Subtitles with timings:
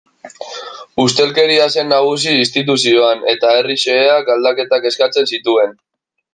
[1.03, 5.81] Ustelkeria zen nagusi instituzioan eta herri xeheak aldaketak eskatzen zituen.